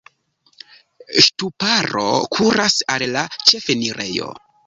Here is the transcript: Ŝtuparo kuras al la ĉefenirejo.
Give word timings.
Ŝtuparo 1.25 2.07
kuras 2.37 2.79
al 2.97 3.07
la 3.17 3.25
ĉefenirejo. 3.51 4.35